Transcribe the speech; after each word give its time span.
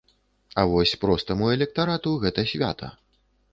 А 0.61 0.63
вось 0.71 0.93
простаму 1.03 1.51
электарату 1.57 2.17
гэта 2.27 2.49
свята. 2.55 2.93